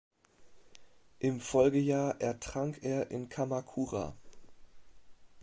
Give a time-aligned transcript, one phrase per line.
[1.19, 4.15] Im Folgejahr ertrank er in Kamakura.